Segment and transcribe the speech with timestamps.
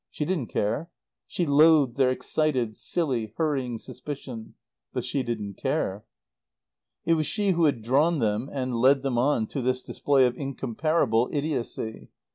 [0.09, 0.89] She didn't care.
[1.27, 4.55] She loathed their excited, silly, hurrying suspicion;
[4.91, 6.05] but she didn't care.
[7.05, 10.35] It was she who had drawn them and led them on to this display of
[10.35, 12.09] incomparable idiocy.